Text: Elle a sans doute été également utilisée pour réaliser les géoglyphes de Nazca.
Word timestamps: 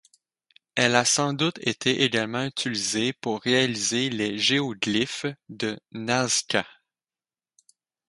Elle 0.73 0.95
a 0.95 1.05
sans 1.05 1.33
doute 1.33 1.59
été 1.59 2.01
également 2.01 2.43
utilisée 2.43 3.13
pour 3.13 3.39
réaliser 3.41 4.09
les 4.09 4.35
géoglyphes 4.39 5.27
de 5.49 5.79
Nazca. 5.91 6.65